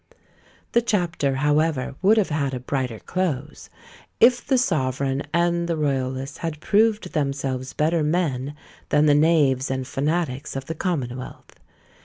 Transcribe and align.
The 0.71 0.81
chapter, 0.81 1.35
however, 1.35 1.93
would 2.01 2.17
have 2.17 2.29
had 2.29 2.55
a 2.55 2.59
brighter 2.59 2.97
close, 2.97 3.69
if 4.19 4.43
the 4.43 4.57
sovereign 4.57 5.21
and 5.31 5.67
the 5.69 5.77
royalists 5.77 6.39
had 6.39 6.59
proved 6.59 7.13
themselves 7.13 7.73
better 7.73 8.01
men 8.01 8.55
than 8.89 9.05
the 9.05 9.13
knaves 9.13 9.69
and 9.69 9.85
fanatics 9.85 10.55
of 10.55 10.65
the 10.65 10.73
commonwealth. 10.73 11.59